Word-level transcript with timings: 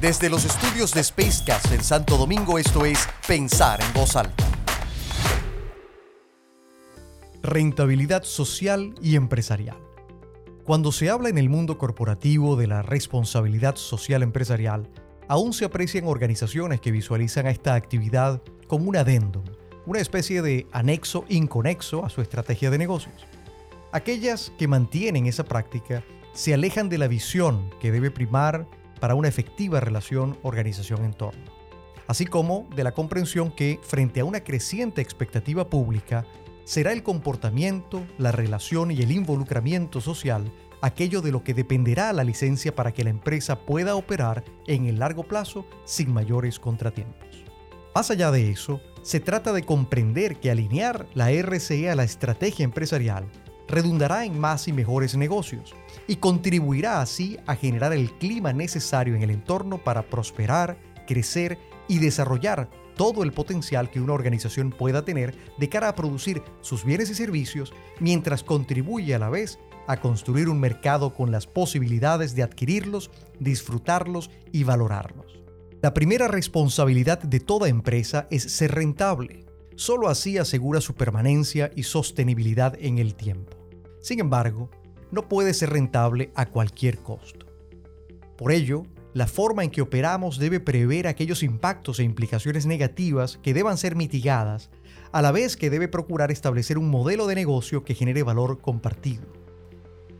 Desde 0.00 0.30
los 0.30 0.46
estudios 0.46 0.94
de 0.94 1.04
Spacecast 1.04 1.72
en 1.72 1.84
Santo 1.84 2.16
Domingo, 2.16 2.58
esto 2.58 2.86
es 2.86 3.06
Pensar 3.28 3.82
en 3.82 3.92
Voz 3.92 4.16
Alta. 4.16 4.46
Rentabilidad 7.42 8.22
social 8.22 8.94
y 9.02 9.16
empresarial. 9.16 9.76
Cuando 10.64 10.90
se 10.90 11.10
habla 11.10 11.28
en 11.28 11.36
el 11.36 11.50
mundo 11.50 11.76
corporativo 11.76 12.56
de 12.56 12.66
la 12.66 12.80
responsabilidad 12.80 13.76
social 13.76 14.22
empresarial, 14.22 14.88
aún 15.28 15.52
se 15.52 15.66
aprecian 15.66 16.06
organizaciones 16.06 16.80
que 16.80 16.92
visualizan 16.92 17.46
a 17.46 17.50
esta 17.50 17.74
actividad 17.74 18.40
como 18.68 18.88
un 18.88 18.96
adendum, 18.96 19.44
una 19.84 20.00
especie 20.00 20.40
de 20.40 20.66
anexo 20.72 21.26
inconexo 21.28 22.06
a 22.06 22.08
su 22.08 22.22
estrategia 22.22 22.70
de 22.70 22.78
negocios. 22.78 23.26
Aquellas 23.92 24.50
que 24.58 24.66
mantienen 24.66 25.26
esa 25.26 25.44
práctica 25.44 26.02
se 26.32 26.54
alejan 26.54 26.88
de 26.88 26.96
la 26.96 27.06
visión 27.06 27.68
que 27.80 27.92
debe 27.92 28.10
primar 28.10 28.66
para 29.00 29.14
una 29.14 29.28
efectiva 29.28 29.80
relación 29.80 30.38
organización-entorno, 30.42 31.44
así 32.06 32.26
como 32.26 32.68
de 32.76 32.84
la 32.84 32.92
comprensión 32.92 33.50
que, 33.50 33.80
frente 33.82 34.20
a 34.20 34.24
una 34.24 34.44
creciente 34.44 35.00
expectativa 35.00 35.68
pública, 35.68 36.26
será 36.64 36.92
el 36.92 37.02
comportamiento, 37.02 38.06
la 38.18 38.30
relación 38.30 38.90
y 38.90 39.02
el 39.02 39.10
involucramiento 39.10 40.00
social 40.00 40.52
aquello 40.82 41.20
de 41.20 41.32
lo 41.32 41.44
que 41.44 41.54
dependerá 41.54 42.12
la 42.12 42.24
licencia 42.24 42.74
para 42.74 42.92
que 42.92 43.04
la 43.04 43.10
empresa 43.10 43.60
pueda 43.60 43.96
operar 43.96 44.44
en 44.66 44.86
el 44.86 44.98
largo 44.98 45.24
plazo 45.24 45.66
sin 45.84 46.12
mayores 46.12 46.58
contratiempos. 46.58 47.44
Más 47.94 48.10
allá 48.10 48.30
de 48.30 48.50
eso, 48.50 48.80
se 49.02 49.20
trata 49.20 49.52
de 49.52 49.62
comprender 49.62 50.38
que 50.38 50.50
alinear 50.50 51.06
la 51.14 51.30
RCE 51.30 51.90
a 51.90 51.96
la 51.96 52.04
estrategia 52.04 52.64
empresarial 52.64 53.26
redundará 53.70 54.24
en 54.24 54.38
más 54.38 54.68
y 54.68 54.72
mejores 54.72 55.16
negocios 55.16 55.74
y 56.06 56.16
contribuirá 56.16 57.00
así 57.00 57.38
a 57.46 57.56
generar 57.56 57.92
el 57.92 58.12
clima 58.18 58.52
necesario 58.52 59.14
en 59.14 59.22
el 59.22 59.30
entorno 59.30 59.78
para 59.78 60.02
prosperar, 60.02 60.78
crecer 61.06 61.58
y 61.88 61.98
desarrollar 61.98 62.68
todo 62.96 63.22
el 63.22 63.32
potencial 63.32 63.90
que 63.90 64.00
una 64.00 64.12
organización 64.12 64.70
pueda 64.70 65.04
tener 65.04 65.34
de 65.56 65.68
cara 65.68 65.88
a 65.88 65.94
producir 65.94 66.42
sus 66.60 66.84
bienes 66.84 67.08
y 67.10 67.14
servicios 67.14 67.72
mientras 67.98 68.44
contribuye 68.44 69.14
a 69.14 69.18
la 69.18 69.30
vez 69.30 69.58
a 69.86 70.00
construir 70.00 70.48
un 70.48 70.60
mercado 70.60 71.14
con 71.14 71.32
las 71.32 71.46
posibilidades 71.46 72.34
de 72.34 72.42
adquirirlos, 72.42 73.10
disfrutarlos 73.38 74.30
y 74.52 74.64
valorarlos. 74.64 75.40
La 75.82 75.94
primera 75.94 76.28
responsabilidad 76.28 77.20
de 77.20 77.40
toda 77.40 77.68
empresa 77.68 78.28
es 78.30 78.42
ser 78.42 78.72
rentable. 78.72 79.46
Solo 79.76 80.08
así 80.08 80.36
asegura 80.36 80.82
su 80.82 80.94
permanencia 80.94 81.70
y 81.74 81.84
sostenibilidad 81.84 82.76
en 82.78 82.98
el 82.98 83.14
tiempo. 83.14 83.59
Sin 84.00 84.20
embargo, 84.20 84.70
no 85.10 85.28
puede 85.28 85.54
ser 85.54 85.70
rentable 85.70 86.30
a 86.34 86.46
cualquier 86.46 86.98
costo. 86.98 87.46
Por 88.36 88.52
ello, 88.52 88.84
la 89.12 89.26
forma 89.26 89.64
en 89.64 89.70
que 89.70 89.82
operamos 89.82 90.38
debe 90.38 90.60
prever 90.60 91.06
aquellos 91.06 91.42
impactos 91.42 91.98
e 91.98 92.04
implicaciones 92.04 92.64
negativas 92.64 93.38
que 93.42 93.52
deban 93.52 93.76
ser 93.76 93.96
mitigadas, 93.96 94.70
a 95.12 95.20
la 95.20 95.32
vez 95.32 95.56
que 95.56 95.70
debe 95.70 95.88
procurar 95.88 96.30
establecer 96.30 96.78
un 96.78 96.88
modelo 96.88 97.26
de 97.26 97.34
negocio 97.34 97.84
que 97.84 97.94
genere 97.94 98.22
valor 98.22 98.60
compartido. 98.60 99.26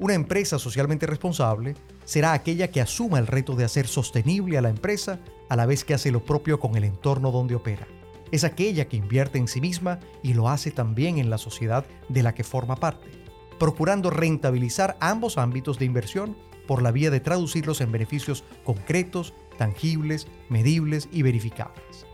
Una 0.00 0.14
empresa 0.14 0.58
socialmente 0.58 1.06
responsable 1.06 1.74
será 2.04 2.32
aquella 2.32 2.70
que 2.70 2.80
asuma 2.80 3.18
el 3.18 3.26
reto 3.26 3.54
de 3.54 3.64
hacer 3.64 3.86
sostenible 3.86 4.58
a 4.58 4.62
la 4.62 4.70
empresa 4.70 5.20
a 5.48 5.56
la 5.56 5.66
vez 5.66 5.84
que 5.84 5.94
hace 5.94 6.10
lo 6.10 6.24
propio 6.24 6.58
con 6.58 6.76
el 6.76 6.84
entorno 6.84 7.30
donde 7.30 7.54
opera. 7.54 7.86
Es 8.32 8.44
aquella 8.44 8.88
que 8.88 8.96
invierte 8.96 9.38
en 9.38 9.46
sí 9.46 9.60
misma 9.60 10.00
y 10.22 10.34
lo 10.34 10.48
hace 10.48 10.70
también 10.70 11.18
en 11.18 11.30
la 11.30 11.38
sociedad 11.38 11.84
de 12.08 12.22
la 12.22 12.34
que 12.34 12.44
forma 12.44 12.76
parte 12.76 13.20
procurando 13.60 14.08
rentabilizar 14.08 14.96
ambos 15.00 15.36
ámbitos 15.36 15.78
de 15.78 15.84
inversión 15.84 16.34
por 16.66 16.82
la 16.82 16.92
vía 16.92 17.10
de 17.10 17.20
traducirlos 17.20 17.82
en 17.82 17.92
beneficios 17.92 18.42
concretos, 18.64 19.34
tangibles, 19.58 20.28
medibles 20.48 21.10
y 21.12 21.20
verificables. 21.20 22.06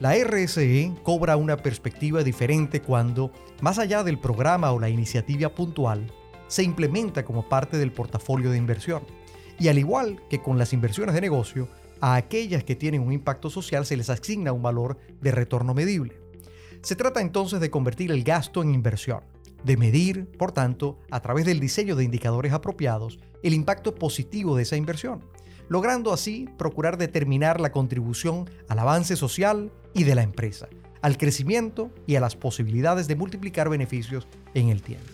La 0.00 0.16
RSE 0.16 0.92
cobra 1.04 1.36
una 1.36 1.58
perspectiva 1.58 2.24
diferente 2.24 2.82
cuando, 2.82 3.30
más 3.60 3.78
allá 3.78 4.02
del 4.02 4.18
programa 4.18 4.72
o 4.72 4.80
la 4.80 4.88
iniciativa 4.88 5.48
puntual, 5.50 6.12
se 6.48 6.64
implementa 6.64 7.24
como 7.24 7.48
parte 7.48 7.78
del 7.78 7.92
portafolio 7.92 8.50
de 8.50 8.58
inversión. 8.58 9.04
Y 9.60 9.68
al 9.68 9.78
igual 9.78 10.20
que 10.28 10.42
con 10.42 10.58
las 10.58 10.72
inversiones 10.72 11.14
de 11.14 11.20
negocio, 11.20 11.68
a 12.00 12.16
aquellas 12.16 12.64
que 12.64 12.74
tienen 12.74 13.02
un 13.02 13.12
impacto 13.12 13.48
social 13.48 13.86
se 13.86 13.96
les 13.96 14.10
asigna 14.10 14.52
un 14.52 14.62
valor 14.62 14.98
de 15.20 15.30
retorno 15.30 15.72
medible. 15.72 16.20
Se 16.82 16.96
trata 16.96 17.20
entonces 17.20 17.60
de 17.60 17.70
convertir 17.70 18.10
el 18.10 18.24
gasto 18.24 18.60
en 18.60 18.74
inversión, 18.74 19.20
de 19.64 19.76
medir, 19.76 20.26
por 20.38 20.52
tanto, 20.52 20.98
a 21.10 21.20
través 21.20 21.44
del 21.44 21.60
diseño 21.60 21.96
de 21.96 22.04
indicadores 22.04 22.52
apropiados, 22.52 23.18
el 23.42 23.54
impacto 23.54 23.94
positivo 23.94 24.56
de 24.56 24.62
esa 24.62 24.76
inversión, 24.76 25.24
logrando 25.68 26.12
así 26.12 26.48
procurar 26.58 26.98
determinar 26.98 27.60
la 27.60 27.72
contribución 27.72 28.48
al 28.68 28.78
avance 28.78 29.16
social 29.16 29.72
y 29.94 30.04
de 30.04 30.14
la 30.14 30.22
empresa, 30.22 30.68
al 31.00 31.18
crecimiento 31.18 31.90
y 32.06 32.16
a 32.16 32.20
las 32.20 32.36
posibilidades 32.36 33.08
de 33.08 33.16
multiplicar 33.16 33.68
beneficios 33.68 34.26
en 34.54 34.68
el 34.68 34.82
tiempo. 34.82 35.10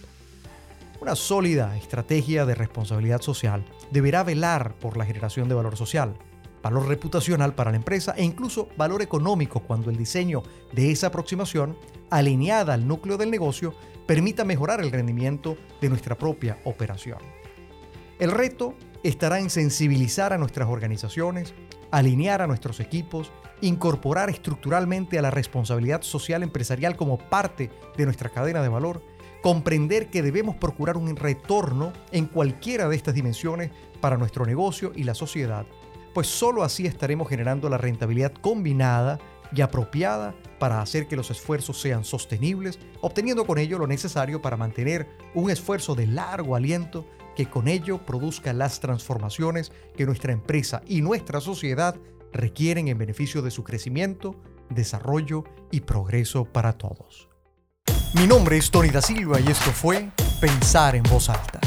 Una 1.01 1.15
sólida 1.15 1.77
estrategia 1.77 2.45
de 2.45 2.57
responsabilidad 2.57 3.21
social 3.21 3.65
deberá 3.93 4.25
velar 4.25 4.75
por 4.81 4.97
la 4.97 5.07
generación 5.07 5.49
de 5.49 5.55
valor 5.55 5.77
social, 5.77 6.15
valor 6.63 6.87
reputacional 6.87 7.55
para 7.55 7.71
la 7.71 7.77
empresa 7.77 8.15
e 8.17 8.25
incluso 8.25 8.69
valor 8.77 9.03
económico 9.03 9.61
cuando 9.61 9.91
el 9.91 9.97
diseño 9.97 10.43
de 10.73 10.91
esa 10.91 11.09
aproximación, 11.09 11.77
alineada 12.11 12.75
al 12.75 12.87
núcleo 12.87 13.17
del 13.17 13.31
negocio, 13.31 13.75
permita 14.07 14.45
mejorar 14.45 14.81
el 14.81 14.91
rendimiento 14.91 15.57
de 15.81 15.89
nuestra 15.89 16.17
propia 16.17 16.59
operación. 16.65 17.19
El 18.19 18.31
reto 18.31 18.75
estará 19.03 19.39
en 19.39 19.51
sensibilizar 19.51 20.33
a 20.33 20.39
nuestras 20.39 20.69
organizaciones, 20.69 21.55
alinear 21.91 22.43
a 22.43 22.47
nuestros 22.47 22.81
equipos, 22.81 23.31
incorporar 23.61 24.31
estructuralmente 24.31 25.19
a 25.19 25.23
la 25.23 25.31
responsabilidad 25.31 26.03
social 26.03 26.43
empresarial 26.43 26.97
como 26.97 27.19
parte 27.19 27.71
de 27.97 28.05
nuestra 28.05 28.31
cadena 28.31 28.63
de 28.63 28.69
valor, 28.69 29.03
comprender 29.43 30.09
que 30.09 30.23
debemos 30.23 30.57
procurar 30.57 30.97
un 30.97 31.15
retorno 31.15 31.93
en 32.11 32.27
cualquiera 32.27 32.89
de 32.89 32.97
estas 32.97 33.15
dimensiones 33.15 33.71
para 34.01 34.17
nuestro 34.17 34.47
negocio 34.47 34.93
y 34.95 35.05
la 35.05 35.15
sociedad 35.15 35.67
pues 36.15 36.27
sólo 36.27 36.63
así 36.63 36.87
estaremos 36.87 37.29
generando 37.29 37.69
la 37.69 37.79
rentabilidad 37.79 38.33
combinada 38.33 39.19
y 39.55 39.61
apropiada 39.61 40.35
para 40.59 40.83
hacer 40.83 41.09
que 41.09 41.17
los 41.17 41.31
esfuerzos 41.31 41.81
sean 41.81 42.05
sostenibles, 42.05 42.79
obteniendo 43.01 43.47
con 43.47 43.59
ello 43.59 43.79
lo 43.79 43.87
necesario 43.87 44.43
para 44.43 44.57
mantener 44.57 45.09
un 45.35 45.51
esfuerzo 45.51 45.95
de 45.95 46.07
largo 46.07 46.57
aliento 46.57 47.07
que 47.37 47.47
con 47.47 47.69
ello 47.69 48.05
produzca 48.05 48.53
las 48.53 48.81
transformaciones 48.81 49.73
que 49.97 50.07
nuestra 50.07 50.33
empresa 50.33 50.83
y 50.87 51.01
nuestra 51.01 51.41
sociedad 51.41 51.97
requieren 52.33 52.89
en 52.89 52.99
beneficio 52.99 53.43
de 53.43 53.51
su 53.51 53.65
crecimiento, 53.65 54.35
desarrollo 54.71 55.45
y 55.71 55.81
progreso 55.81 56.45
para 56.45 56.73
todos. 56.73 57.29
Mi 58.15 58.27
nombre 58.27 58.57
es 58.57 58.71
Tony 58.71 58.89
da 58.89 59.03
Silva 59.03 59.41
y 59.41 59.49
esto 59.49 59.71
fue 59.71 60.11
Pensar 60.41 60.95
en 60.97 61.03
voz 61.05 61.29
alta. 61.29 61.58